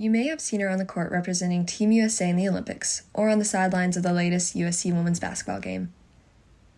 [0.00, 3.28] You may have seen her on the court representing Team USA in the Olympics or
[3.28, 5.92] on the sidelines of the latest USC women's basketball game.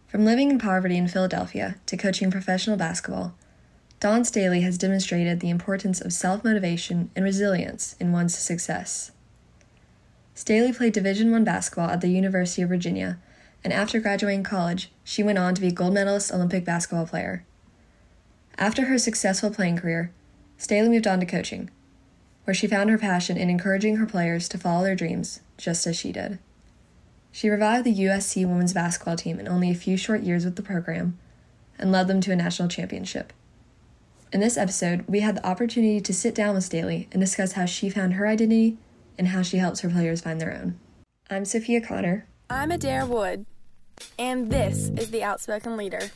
[0.08, 3.36] From living in poverty in Philadelphia to coaching professional basketball,
[4.00, 9.12] Dawn Staley has demonstrated the importance of self motivation and resilience in one's success.
[10.34, 13.20] Staley played Division I basketball at the University of Virginia,
[13.62, 17.44] and after graduating college, she went on to be a gold medalist Olympic basketball player.
[18.58, 20.10] After her successful playing career,
[20.58, 21.70] Staley moved on to coaching,
[22.44, 25.96] where she found her passion in encouraging her players to follow their dreams, just as
[25.96, 26.38] she did.
[27.30, 30.62] She revived the USC women's basketball team in only a few short years with the
[30.62, 31.18] program
[31.78, 33.32] and led them to a national championship.
[34.32, 37.64] In this episode, we had the opportunity to sit down with Staley and discuss how
[37.64, 38.76] she found her identity
[39.18, 40.78] and how she helps her players find their own.
[41.30, 42.26] I'm Sophia Connor.
[42.50, 43.46] I'm Adair Wood,
[44.18, 46.10] and this is The Outspoken Leader.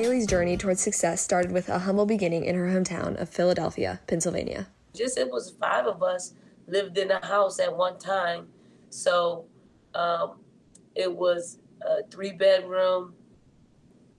[0.00, 4.66] Staley's journey towards success started with a humble beginning in her hometown of Philadelphia, Pennsylvania.
[4.94, 6.32] Just it was five of us
[6.66, 8.48] lived in a house at one time.
[8.88, 9.44] So
[9.94, 10.38] um,
[10.94, 13.12] it was a three bedroom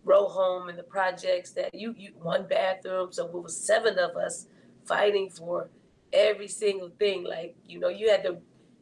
[0.04, 3.12] row home in the projects that you, you one bathroom.
[3.12, 4.46] So it was seven of us
[4.86, 5.72] fighting for
[6.14, 7.24] every single thing.
[7.24, 8.38] Like, you know, you had to,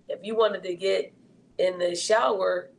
[0.10, 1.14] if you wanted to get
[1.60, 2.72] in the shower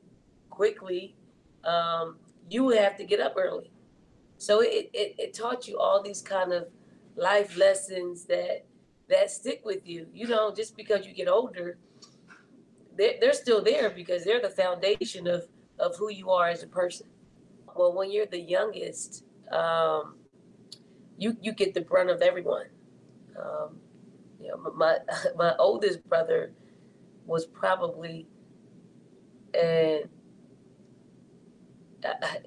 [0.50, 1.16] quickly,
[1.64, 2.18] um,
[2.50, 3.70] you would have to get up early.
[4.40, 6.68] So it, it, it taught you all these kind of
[7.14, 8.64] life lessons that
[9.10, 10.06] that stick with you.
[10.14, 11.76] You know, just because you get older,
[12.96, 15.46] they're, they're still there because they're the foundation of,
[15.78, 17.06] of who you are as a person.
[17.76, 20.14] Well, when you're the youngest, um,
[21.18, 22.68] you you get the brunt of everyone.
[23.38, 23.76] Um,
[24.40, 25.00] you know, my
[25.36, 26.52] my oldest brother
[27.26, 28.26] was probably,
[29.52, 30.08] and
[32.02, 32.38] I,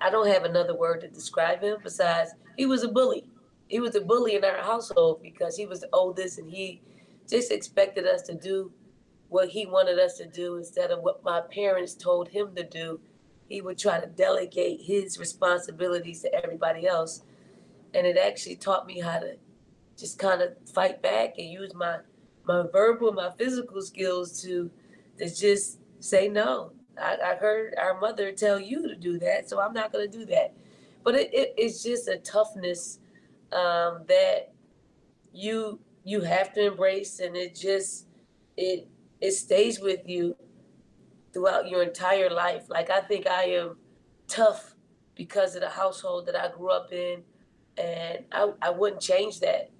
[0.00, 3.24] I don't have another word to describe him besides he was a bully.
[3.68, 6.82] He was a bully in our household because he was the oldest and he
[7.28, 8.72] just expected us to do
[9.28, 13.00] what he wanted us to do instead of what my parents told him to do.
[13.48, 17.22] He would try to delegate his responsibilities to everybody else.
[17.94, 19.36] And it actually taught me how to
[19.96, 21.98] just kind of fight back and use my
[22.46, 24.70] my verbal, my physical skills to
[25.18, 26.72] to just say no.
[27.00, 30.18] I, I heard our mother tell you to do that, so I'm not going to
[30.18, 30.54] do that.
[31.02, 32.98] But it, it, it's just a toughness
[33.52, 34.52] um, that
[35.32, 38.06] you you have to embrace, and it just
[38.56, 38.88] it
[39.20, 40.36] it stays with you
[41.32, 42.68] throughout your entire life.
[42.68, 43.76] Like I think I am
[44.28, 44.74] tough
[45.14, 47.22] because of the household that I grew up in,
[47.76, 49.70] and I, I wouldn't change that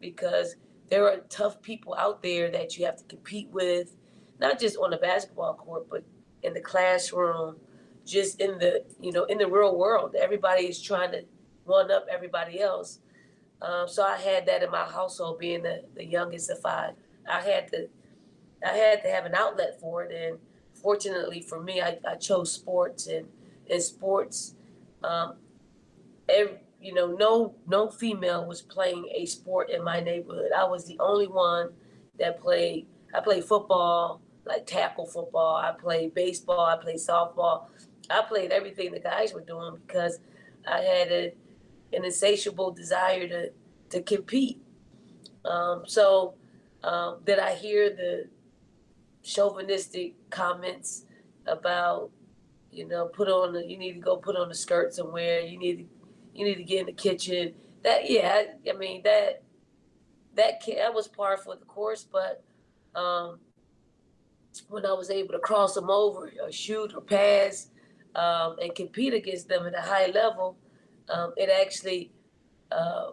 [0.00, 0.56] because
[0.88, 3.96] there are tough people out there that you have to compete with,
[4.40, 6.04] not just on the basketball court, but
[6.42, 7.56] in the classroom,
[8.04, 10.14] just in the you know in the real world.
[10.14, 11.24] Everybody is trying to
[11.64, 13.00] one up everybody else.
[13.60, 16.94] Um, so I had that in my household, being the, the youngest of five.
[17.30, 17.88] I had to
[18.64, 20.38] I had to have an outlet for it, and
[20.74, 23.26] fortunately for me, I, I chose sports, and
[23.66, 24.54] in sports,
[25.04, 25.34] um,
[26.28, 30.50] every, you know, no no female was playing a sport in my neighborhood.
[30.56, 31.70] I was the only one
[32.18, 32.86] that played.
[33.14, 35.56] I played football, like tackle football.
[35.56, 36.66] I played baseball.
[36.66, 37.66] I played softball.
[38.10, 40.18] I played everything the guys were doing because
[40.66, 41.34] I had a,
[41.92, 43.52] an insatiable desire to
[43.90, 44.60] to compete.
[45.44, 46.34] Um, so
[46.82, 48.28] um, did I hear the
[49.22, 51.04] chauvinistic comments
[51.46, 52.10] about
[52.70, 55.40] you know put on the, you need to go put on the skirt somewhere.
[55.40, 55.84] You need to
[56.34, 57.54] you need to get in the kitchen.
[57.82, 59.42] That yeah, I, I mean that
[60.34, 62.42] that that was par for the course, but
[62.94, 63.38] um,
[64.68, 67.70] when I was able to cross them over or shoot or pass
[68.14, 70.56] um, and compete against them at a high level,
[71.08, 72.12] um, it actually
[72.72, 73.12] uh,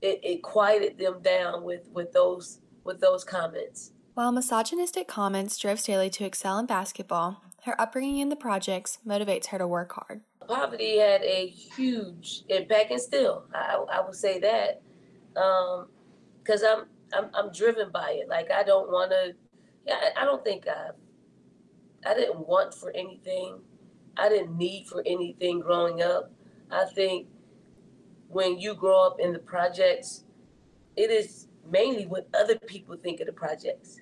[0.00, 3.92] it, it quieted them down with with those with those comments.
[4.14, 9.46] While misogynistic comments drove Staley to excel in basketball, her upbringing in the projects motivates
[9.46, 10.22] her to work hard.
[10.46, 14.82] Poverty had a huge impact, and still, I, I will say that,
[15.32, 18.28] because um, I'm, I'm I'm driven by it.
[18.28, 19.34] Like I don't want to
[19.88, 20.90] I, I don't think I,
[22.08, 23.60] I didn't want for anything.
[24.16, 26.32] I didn't need for anything growing up.
[26.70, 27.26] I think
[28.28, 30.24] when you grow up in the projects,
[30.96, 34.00] it is mainly what other people think of the projects.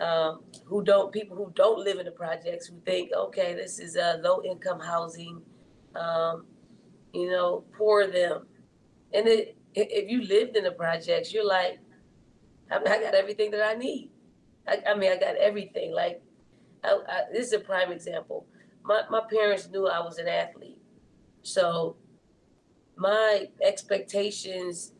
[0.00, 3.96] Um, who don't people who don't live in the projects who think, okay, this is
[3.96, 5.42] a low income housing,
[5.96, 6.46] um,
[7.12, 8.46] you know, poor them.
[9.12, 11.80] And it, if you lived in the projects, you're like,
[12.70, 14.10] I, mean, I got everything that I need.
[14.68, 15.92] I, I mean, I got everything.
[15.92, 16.22] Like,
[16.84, 18.46] I, I, this is a prime example.
[18.84, 20.78] My, my parents knew I was an athlete.
[21.42, 21.96] So
[22.96, 24.92] my expectations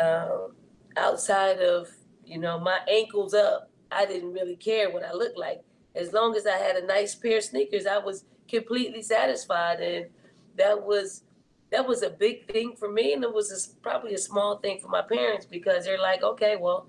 [0.00, 0.52] um,
[0.96, 1.88] outside of
[2.24, 5.62] you know my ankles up, I didn't really care what I looked like.
[5.94, 10.06] As long as I had a nice pair of sneakers, I was completely satisfied, and
[10.56, 11.22] that was
[11.70, 14.78] that was a big thing for me, and it was a, probably a small thing
[14.80, 16.86] for my parents because they're like, okay, well,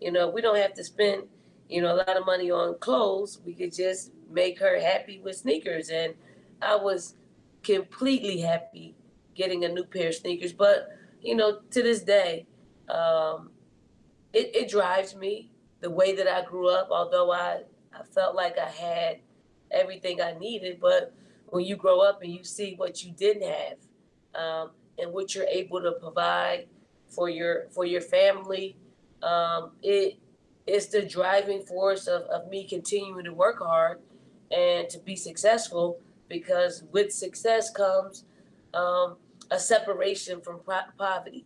[0.00, 1.24] you know, we don't have to spend
[1.68, 3.40] you know a lot of money on clothes.
[3.44, 6.14] We could just make her happy with sneakers, and
[6.60, 7.14] I was
[7.62, 8.94] completely happy
[9.34, 10.52] getting a new pair of sneakers.
[10.52, 10.88] But
[11.20, 12.46] you know, to this day,
[12.88, 13.50] um,
[14.32, 15.50] it, it drives me
[15.80, 16.88] the way that I grew up.
[16.90, 17.62] Although I
[17.92, 19.20] I felt like I had
[19.70, 21.12] everything I needed, but
[21.46, 23.78] when you grow up and you see what you didn't have,
[24.34, 26.66] um, and what you're able to provide
[27.08, 28.76] for your for your family,
[29.22, 30.18] um, it
[30.66, 34.00] is the driving force of, of me continuing to work hard
[34.50, 35.98] and to be successful.
[36.28, 38.24] Because with success comes
[38.72, 39.16] um,
[39.50, 40.60] a separation from
[40.98, 41.44] poverty.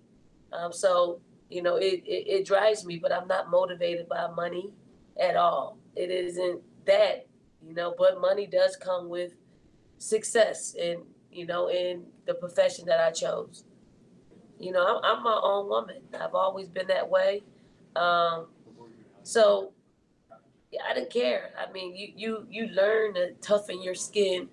[0.53, 1.21] Um, so
[1.51, 4.71] you know it, it, it drives me, but I'm not motivated by money
[5.21, 5.79] at all.
[5.97, 7.27] It isn't that
[7.67, 9.33] you know, but money does come with
[9.99, 11.01] success and
[11.31, 13.65] you know in the profession that I chose.
[14.59, 16.03] You know, I'm, I'm my own woman.
[16.19, 17.43] I've always been that way.
[17.95, 18.47] Um,
[19.29, 19.73] so
[20.71, 21.51] yeah, I didn't care.
[21.59, 24.49] I mean, you you you learn to toughen your skin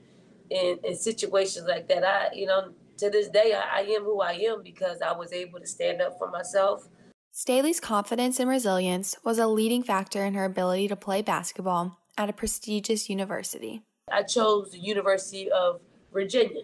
[0.49, 2.03] in in situations like that.
[2.03, 5.31] I you know to this day I, I am who I am because I was
[5.31, 6.89] able to stand up for myself.
[7.31, 12.29] Staley's confidence and resilience was a leading factor in her ability to play basketball at
[12.29, 13.81] a prestigious university.
[14.11, 15.79] I chose the University of
[16.11, 16.63] Virginia,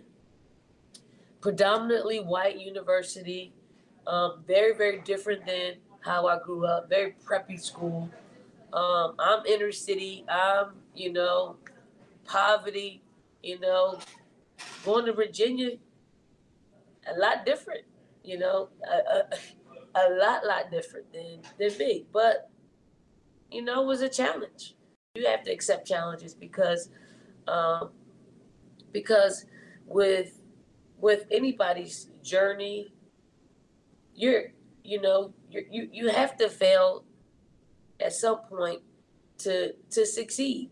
[1.41, 3.53] predominantly white university,
[4.07, 8.09] um, very, very different than how I grew up, very preppy school.
[8.73, 11.57] Um, I'm inner city, I'm, you know,
[12.25, 13.01] poverty,
[13.43, 13.99] you know,
[14.85, 15.71] going to Virginia,
[17.07, 17.83] a lot different,
[18.23, 19.23] you know, a, a,
[19.95, 22.05] a lot, lot different than, than me.
[22.11, 22.49] But,
[23.51, 24.75] you know, it was a challenge.
[25.15, 26.89] You have to accept challenges because,
[27.47, 27.89] um,
[28.91, 29.45] because
[29.85, 30.41] with
[30.99, 32.93] with anybody's journey,
[34.15, 34.53] you're
[34.83, 37.03] you know you you you have to fail
[37.99, 38.81] at some point
[39.39, 40.69] to to succeed.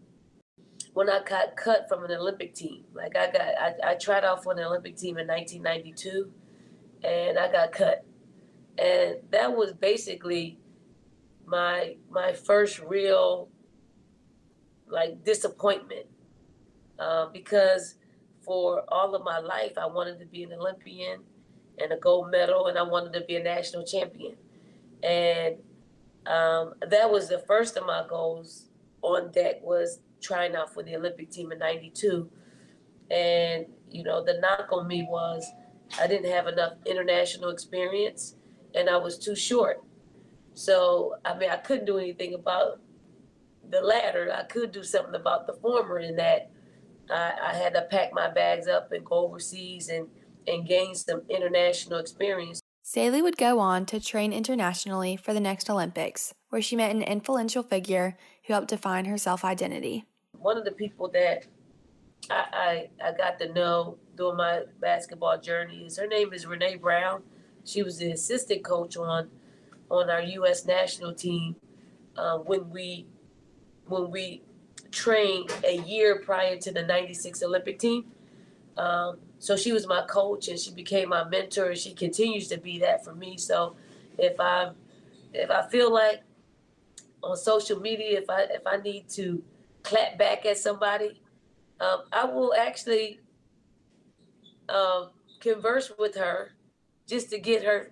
[0.94, 4.44] When I got cut from an Olympic team, like I got I, I tried out
[4.44, 6.32] for an Olympic team in 1992,
[7.04, 8.06] and I got cut,
[8.78, 10.60] and that was basically
[11.46, 13.50] my my first real
[14.88, 16.08] like disappointment
[16.98, 17.96] uh, because
[18.44, 21.22] for all of my life I wanted to be an Olympian
[21.82, 24.36] and a gold medal, and I wanted to be a national champion.
[25.04, 25.56] And
[26.28, 28.66] um, that was the first of my goals
[29.02, 32.30] on deck was trying out for the Olympic team in '92.
[33.12, 35.46] And you know, the knock on me was
[36.00, 38.36] I didn't have enough international experience,
[38.76, 39.84] and I was too short.
[40.54, 42.82] So I mean, I couldn't do anything about
[43.70, 44.32] the latter.
[44.36, 46.52] I could do something about the former in that
[47.10, 50.08] I, I had to pack my bags up and go overseas and,
[50.50, 52.62] and gain some international experience.
[52.84, 57.04] Staley would go on to train internationally for the next Olympics, where she met an
[57.04, 60.06] influential figure who helped define her self identity.
[60.38, 61.46] One of the people that
[62.30, 66.78] I, I, I got to know during my basketball journey is her name is Renee
[66.78, 67.22] Brown.
[67.64, 69.30] She was the assistant coach on
[69.90, 70.66] on our U.S.
[70.66, 71.56] national team
[72.18, 73.08] uh, when we
[73.88, 74.44] when we
[74.92, 78.06] trained a year prior to the 96 Olympic team.
[78.80, 82.58] Um, so she was my coach and she became my mentor and she continues to
[82.58, 83.38] be that for me.
[83.38, 83.76] So
[84.18, 84.72] if I
[85.34, 86.22] if I feel like
[87.22, 89.44] on social media if I if I need to
[89.84, 91.22] clap back at somebody,
[91.82, 93.20] um, I will actually
[94.70, 95.10] um,
[95.42, 96.54] converse with her
[97.06, 97.92] just to get her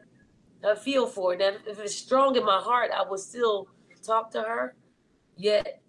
[0.63, 1.39] her feel for it.
[1.39, 3.67] Now, if it's strong in my heart, I will still
[4.01, 4.73] talk to her.
[5.35, 5.81] Yet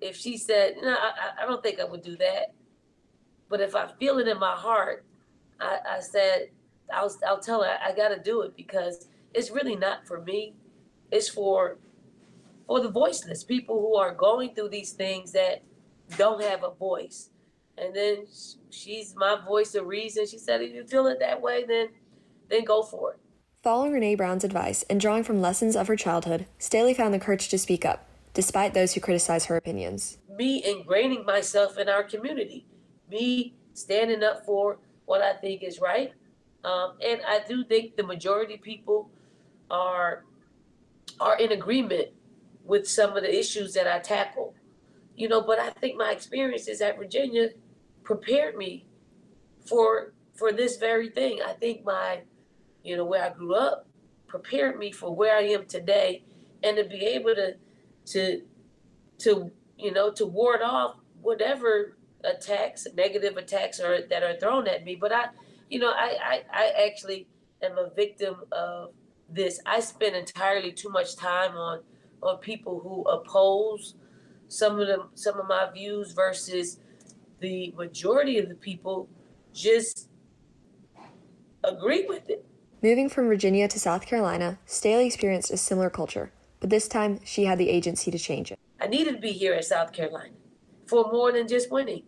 [0.00, 2.52] if she said, "No, I, I don't think I would do that,"
[3.48, 5.04] but if I feel it in my heart,
[5.60, 6.50] I, I said,
[6.92, 10.54] "I'll I'll tell her I, got to do it because it's really not for me.
[11.10, 11.78] It's for
[12.66, 15.62] for the voiceless people who are going through these things that
[16.16, 17.30] don't have a voice."
[17.76, 18.26] And then
[18.70, 20.26] she's my voice of reason.
[20.26, 21.88] She said, "If you feel it that way, then
[22.48, 23.20] then go for it."
[23.62, 27.48] Following Renee Brown's advice and drawing from lessons of her childhood, Staley found the courage
[27.48, 30.18] to speak up despite those who criticize her opinions.
[30.28, 32.64] Me ingraining myself in our community,
[33.10, 36.12] me standing up for what I think is right.
[36.64, 39.10] Um, and I do think the majority of people
[39.70, 40.24] are
[41.20, 42.08] are in agreement
[42.64, 44.54] with some of the issues that I tackle.
[45.16, 47.48] You know, but I think my experiences at Virginia
[48.04, 48.86] prepared me
[49.66, 51.40] for for this very thing.
[51.44, 52.20] I think my,
[52.84, 53.88] you know, where I grew up
[54.28, 56.22] prepared me for where I am today
[56.62, 57.54] and to be able to
[58.06, 58.42] to
[59.18, 64.84] to you know to ward off whatever attacks, negative attacks are that are thrown at
[64.84, 64.96] me.
[64.96, 65.26] But I,
[65.68, 67.26] you know, I I, I actually
[67.62, 68.92] am a victim of
[69.28, 69.60] this.
[69.66, 71.80] I spend entirely too much time on
[72.22, 73.94] on people who oppose
[74.48, 76.80] some of them some of my views versus
[77.40, 79.08] the majority of the people
[79.52, 80.08] just
[81.62, 82.44] agree with it.
[82.82, 87.44] Moving from Virginia to South Carolina, Staley experienced a similar culture, but this time she
[87.44, 88.58] had the agency to change it.
[88.80, 90.30] I needed to be here in South Carolina
[90.88, 92.02] for more than just winning,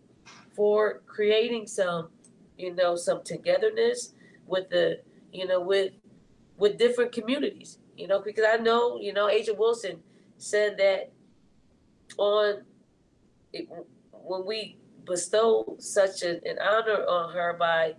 [0.53, 2.09] for creating some,
[2.57, 4.13] you know, some togetherness
[4.47, 4.99] with the,
[5.31, 5.93] you know, with
[6.57, 9.99] with different communities, you know, because I know, you know, A'ja Wilson
[10.37, 11.11] said that
[12.17, 12.63] on
[13.53, 13.67] it,
[14.11, 17.95] when we bestow such a, an honor on her by,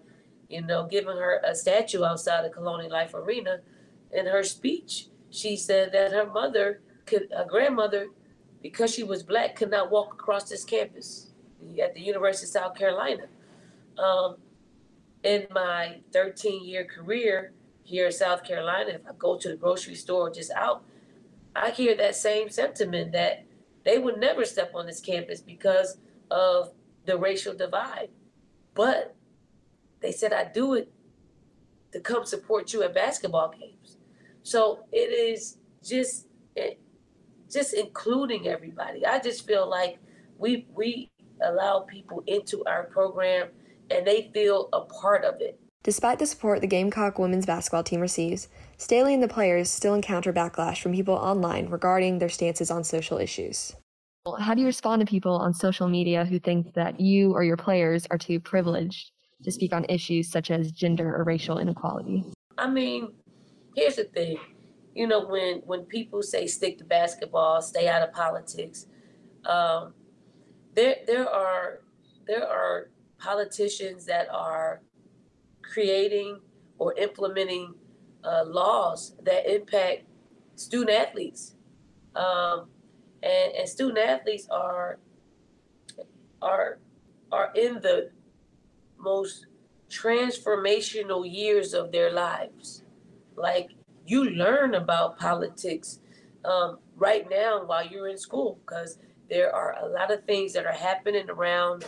[0.49, 3.61] you know, giving her a statue outside the Colonial Life Arena,
[4.13, 8.09] in her speech, she said that her mother could, a grandmother,
[8.63, 11.31] because she was black, could not walk across this campus
[11.83, 13.25] at the University of South Carolina.
[13.99, 14.37] Um,
[15.23, 17.53] in my 13 year career
[17.83, 20.85] here in South Carolina, if I go to the grocery store just out,
[21.55, 23.45] I hear that same sentiment that
[23.85, 25.99] they would never step on this campus because
[26.31, 26.73] of
[27.05, 28.09] the racial divide.
[28.75, 29.15] But
[30.01, 30.91] they said I do it
[31.93, 33.99] to come support you at basketball games.
[34.43, 36.27] So it is just
[37.53, 39.05] just including everybody.
[39.05, 39.99] I just feel like
[40.39, 41.11] we we
[41.45, 43.49] allow people into our program
[43.91, 45.59] and they feel a part of it.
[45.83, 50.33] Despite the support the Gamecock women's basketball team receives, Staley and the players still encounter
[50.33, 53.75] backlash from people online regarding their stances on social issues.
[54.39, 57.57] How do you respond to people on social media who think that you or your
[57.57, 59.11] players are too privileged
[59.43, 62.25] to speak on issues such as gender or racial inequality?
[62.57, 63.13] I mean,
[63.75, 64.39] here's the thing.
[64.95, 68.87] You know, when when people say stick to basketball, stay out of politics,
[69.47, 69.95] um,
[70.75, 71.81] there there are
[72.27, 74.83] there are politicians that are
[75.63, 76.41] creating
[76.79, 77.75] or implementing
[78.25, 80.05] uh, laws that impact
[80.57, 81.55] student athletes.
[82.15, 82.69] Um,
[83.23, 84.99] and, and student athletes are
[86.43, 86.79] are
[87.31, 88.11] are in the
[88.99, 89.47] most
[89.89, 92.83] transformational years of their lives.
[93.37, 93.71] Like
[94.07, 96.01] you learn about politics
[96.45, 100.67] um, right now while you're in school because there are a lot of things that
[100.67, 101.85] are happening around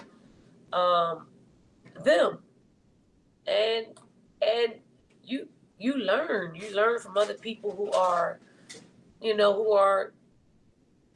[0.72, 1.26] um,
[2.04, 2.38] them.
[3.46, 3.86] And
[4.40, 4.74] and
[5.22, 6.54] you you learn.
[6.54, 8.40] You learn from other people who are
[9.20, 10.14] you know who are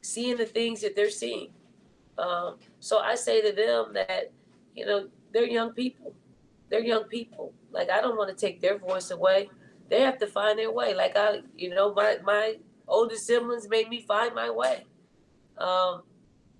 [0.02, 1.50] seeing the things that they're seeing.
[2.18, 4.32] Um, so i say to them that
[4.74, 6.14] you know they're young people.
[6.68, 7.54] They're young people.
[7.70, 9.48] Like i don't want to take their voice away
[9.88, 10.94] they have to find their way.
[10.94, 14.84] Like i you know my my older siblings made me find my way.
[15.58, 16.02] Um,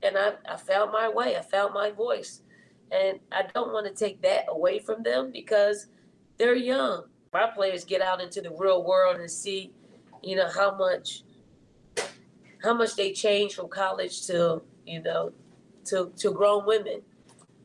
[0.02, 1.36] and I, I found my way.
[1.36, 2.42] I found my voice.
[2.90, 5.86] And I don't want to take that away from them because
[6.38, 7.04] they're young.
[7.32, 9.72] My players get out into the real world and see,
[10.22, 11.22] you know, how much
[12.62, 15.32] how much they change from college to, you know,
[15.86, 17.02] to to grown women.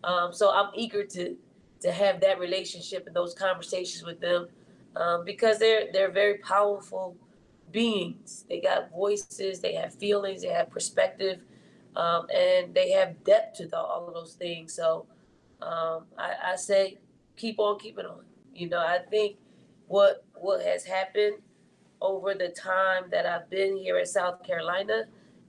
[0.04, 1.38] Um, so I'm eager to
[1.82, 4.48] to have that relationship and those conversations with them
[4.96, 7.16] um, because they're they're very powerful
[7.72, 8.46] beings.
[8.50, 11.40] They got voices, they have feelings, they have perspective,
[11.96, 14.74] um, and they have depth to the, all of those things.
[14.74, 15.08] So
[15.62, 17.00] um, I, I say
[17.36, 18.24] keep on keeping on.
[18.54, 19.38] You know, I think
[19.88, 21.38] what what has happened
[22.02, 25.04] over the time that I've been here in South Carolina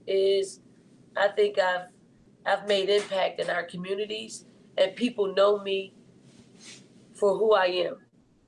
[0.07, 0.61] is
[1.15, 1.89] I think I've
[2.45, 4.45] I've made impact in our communities
[4.77, 5.93] and people know me
[7.13, 8.04] for who I am.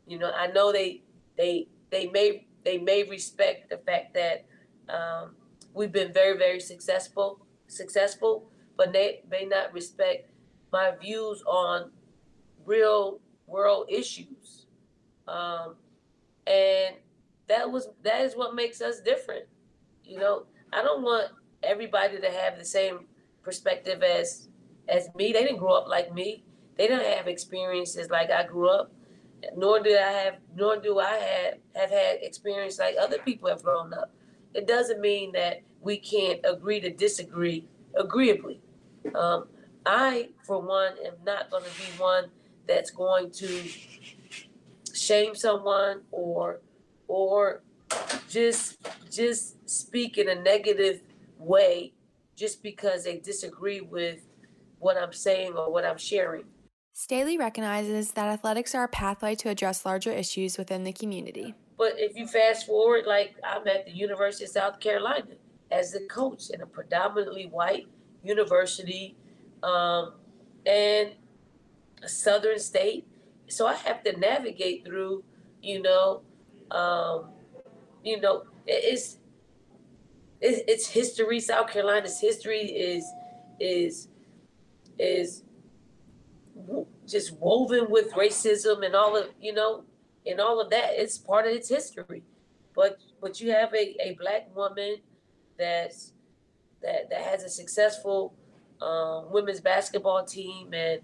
[0.07, 1.03] You know, I know they
[1.37, 4.45] they they may they may respect the fact that
[4.89, 5.35] um,
[5.73, 10.31] we've been very very successful successful, but they may not respect
[10.71, 11.91] my views on
[12.65, 14.65] real world issues.
[15.27, 15.75] Um,
[16.45, 16.95] and
[17.47, 19.45] that was that is what makes us different.
[20.03, 21.31] You know, I don't want
[21.63, 23.05] everybody to have the same
[23.43, 24.49] perspective as
[24.87, 25.33] as me.
[25.33, 26.43] They didn't grow up like me.
[26.77, 28.91] They didn't have experiences like I grew up.
[29.55, 33.63] Nor did I have nor do I have have had experience like other people have
[33.63, 34.11] grown up.
[34.53, 38.61] It doesn't mean that we can't agree to disagree agreeably.
[39.13, 39.47] Um,
[39.85, 42.25] I, for one, am not going to be one
[42.67, 43.63] that's going to
[44.93, 46.61] shame someone or
[47.07, 47.61] or
[48.29, 48.77] just
[49.09, 51.01] just speak in a negative
[51.37, 51.93] way
[52.35, 54.19] just because they disagree with
[54.79, 56.45] what I'm saying or what I'm sharing.
[56.99, 61.53] Staley recognizes that athletics are a pathway to address larger issues within the community.
[61.77, 65.35] But if you fast forward, like I'm at the University of South Carolina
[65.69, 67.85] as the coach in a predominantly white
[68.23, 69.15] university
[69.61, 70.13] um,
[70.65, 71.11] and
[72.01, 73.05] a southern state.
[73.47, 75.23] So I have to navigate through,
[75.61, 76.23] you know,
[76.71, 77.29] um,
[78.03, 79.19] you know, it's
[80.41, 81.41] it's history.
[81.41, 83.05] South Carolina's history is
[83.59, 84.07] is
[84.97, 85.43] is
[87.07, 89.83] just woven with racism and all of you know
[90.25, 90.91] and all of that.
[90.93, 92.23] It's part of its history.
[92.75, 94.97] But but you have a, a black woman
[95.57, 96.13] that's
[96.81, 98.33] that that has a successful
[98.81, 101.01] um, women's basketball team and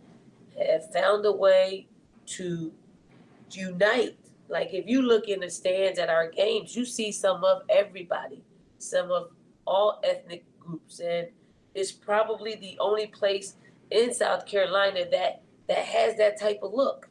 [0.57, 1.87] have found a way
[2.25, 2.71] to
[3.51, 4.17] unite.
[4.49, 8.43] Like if you look in the stands at our games, you see some of everybody,
[8.77, 9.29] some of
[9.65, 11.27] all ethnic groups, and
[11.73, 13.55] it's probably the only place
[13.89, 17.09] in South Carolina that that has that type of look.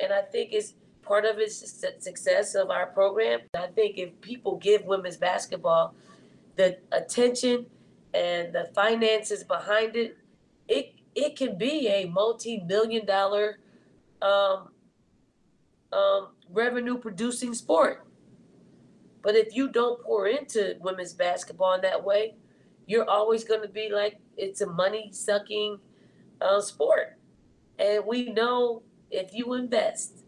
[0.00, 1.56] And I think it's part of its
[2.00, 3.40] success of our program.
[3.54, 5.94] I think if people give women's basketball
[6.56, 7.66] the attention
[8.12, 10.16] and the finances behind it,
[10.68, 13.58] it it can be a multi-million dollar
[14.20, 14.68] um,
[15.92, 18.06] um, revenue producing sport.
[19.22, 22.34] But if you don't pour into women's basketball in that way,
[22.86, 25.78] you're always going to be like it's a money sucking
[26.40, 27.16] uh, sport.
[27.78, 30.24] And we know if you invest,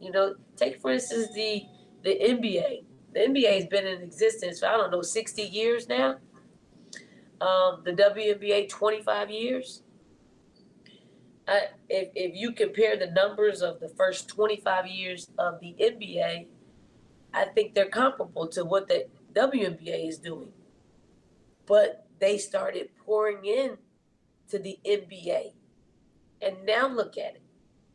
[0.00, 1.64] you know, take for instance the
[2.02, 2.84] the NBA.
[3.14, 6.16] The NBA has been in existence for I don't know 60 years now.
[7.40, 9.82] Um, the WNBA 25 years.
[11.46, 16.46] I, if if you compare the numbers of the first 25 years of the NBA,
[17.34, 20.52] I think they're comparable to what the WNBA is doing.
[21.66, 23.78] But they started pouring in
[24.50, 25.52] to the NBA
[26.42, 27.42] and now look at it.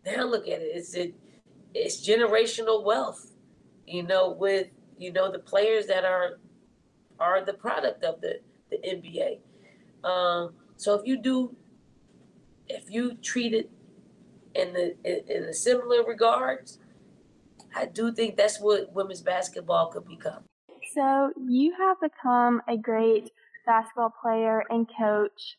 [0.06, 0.72] Now look at it.
[0.74, 1.14] It's it,
[1.74, 3.34] it's generational wealth.
[3.86, 6.40] You know, with you know the players that are
[7.20, 9.40] are the product of the the NBA.
[10.08, 11.56] Um, so if you do,
[12.68, 13.70] if you treat it
[14.56, 16.80] in the in, in a similar regards,
[17.76, 20.44] I do think that's what women's basketball could become.
[20.94, 23.32] So you have become a great
[23.66, 25.58] basketball player and coach.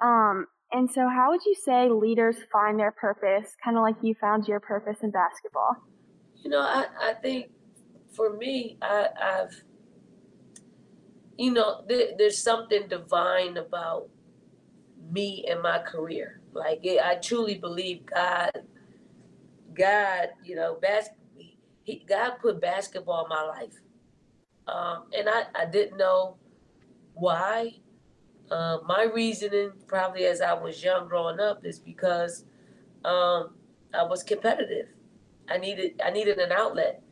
[0.00, 4.14] Um, and so, how would you say leaders find their purpose, kind of like you
[4.20, 5.76] found your purpose in basketball?
[6.42, 7.50] You know, I, I think
[8.12, 9.62] for me, I, I've,
[11.36, 14.08] you know, there, there's something divine about
[15.12, 16.40] me and my career.
[16.52, 18.52] Like, it, I truly believe God,
[19.74, 21.10] God, you know, bas-
[21.82, 23.74] he, God put basketball in my life.
[24.68, 26.36] Um, and I, I didn't know
[27.14, 27.80] why
[28.50, 32.44] uh, my reasoning, probably as I was young growing up, is because
[33.04, 33.54] um,
[33.94, 34.88] I was competitive.
[35.48, 37.02] I needed I needed an outlet.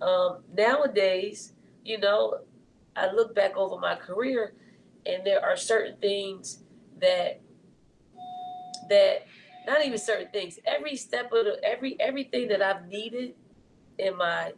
[0.00, 1.54] Um, nowadays,
[1.84, 2.40] you know,
[2.94, 4.54] I look back over my career,
[5.04, 6.62] and there are certain things
[7.00, 7.40] that
[8.88, 9.26] that
[9.66, 10.58] not even certain things.
[10.64, 13.34] Every step of the every everything that I've needed
[13.98, 14.52] in my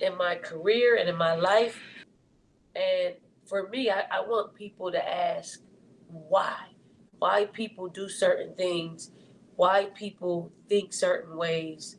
[0.00, 1.80] in my career and in my life,
[2.74, 3.14] and
[3.46, 5.60] for me, I, I want people to ask,
[6.12, 6.56] why,
[7.18, 9.10] why people do certain things,
[9.56, 11.96] why people think certain ways,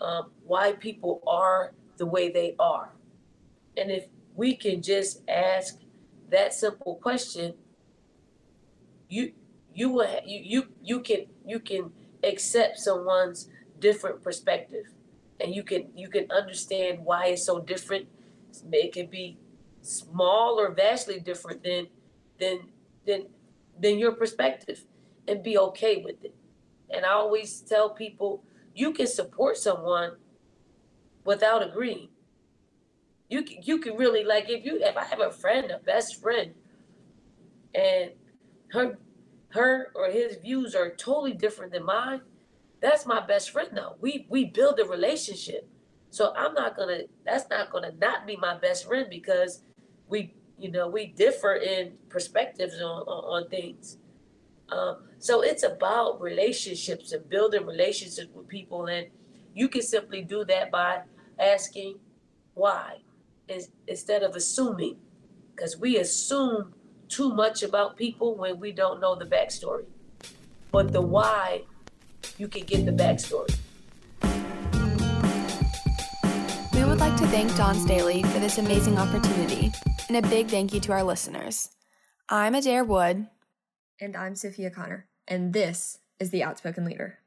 [0.00, 2.92] um, why people are the way they are.
[3.76, 5.78] And if we can just ask
[6.30, 7.54] that simple question,
[9.08, 9.32] you
[9.72, 11.92] you will you you you can you can
[12.24, 13.48] accept someone's
[13.78, 14.86] different perspective,
[15.40, 18.08] and you can you can understand why it's so different.
[18.72, 19.38] It can be
[19.82, 21.88] small or vastly different than
[22.40, 22.68] than
[23.06, 23.26] than
[23.80, 24.84] than your perspective
[25.28, 26.34] and be okay with it.
[26.90, 30.12] And I always tell people you can support someone
[31.24, 32.08] without agreeing.
[33.28, 36.22] You can, you can really like if you if I have a friend, a best
[36.22, 36.54] friend,
[37.74, 38.12] and
[38.70, 38.98] her
[39.50, 42.20] her or his views are totally different than mine,
[42.80, 43.96] that's my best friend though.
[44.00, 45.68] We we build a relationship.
[46.10, 49.62] So I'm not gonna that's not gonna not be my best friend because
[50.08, 53.98] we you know we differ in perspectives on, on, on things.
[54.68, 59.06] Um, so it's about relationships and building relationships with people and
[59.54, 61.02] you can simply do that by
[61.38, 61.98] asking
[62.54, 62.96] why
[63.86, 64.96] instead of assuming
[65.54, 66.74] because we assume
[67.08, 69.84] too much about people when we don't know the backstory.
[70.72, 71.62] But the why
[72.38, 73.56] you can get the backstory
[77.16, 79.72] like to thank Dawn Staley for this amazing opportunity
[80.08, 81.70] and a big thank you to our listeners.
[82.28, 83.26] I'm Adair Wood.
[83.98, 85.08] And I'm Sophia Connor.
[85.26, 87.18] And this is The Outspoken Leader.